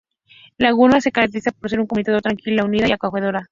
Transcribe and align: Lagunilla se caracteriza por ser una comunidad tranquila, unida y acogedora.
Lagunilla 0.57 0.99
se 0.99 1.11
caracteriza 1.11 1.51
por 1.51 1.69
ser 1.69 1.79
una 1.79 1.87
comunidad 1.87 2.21
tranquila, 2.21 2.65
unida 2.65 2.87
y 2.87 2.91
acogedora. 2.91 3.47